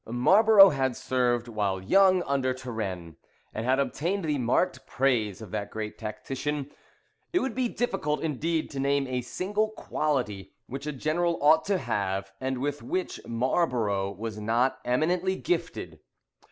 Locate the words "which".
10.65-10.87, 12.81-13.19